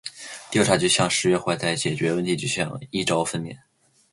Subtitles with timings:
[0.49, 3.55] 调查就像“十月怀胎”，解决问题就像“一朝分娩”。